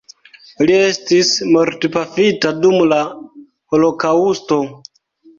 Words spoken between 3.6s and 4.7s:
holokaŭsto.